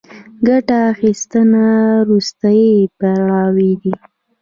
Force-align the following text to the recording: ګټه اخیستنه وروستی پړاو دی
ګټه 0.47 0.77
اخیستنه 0.91 1.65
وروستی 2.01 2.63
پړاو 2.97 3.49
دی 3.81 3.93